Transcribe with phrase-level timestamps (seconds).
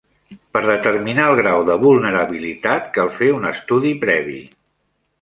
[0.55, 4.43] Per determinar el grau de vulnerabilitat cal fer un estudi previ.